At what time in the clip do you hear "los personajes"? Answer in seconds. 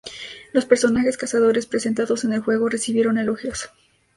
0.51-1.15